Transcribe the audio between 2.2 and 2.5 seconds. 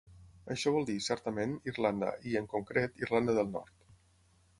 i, en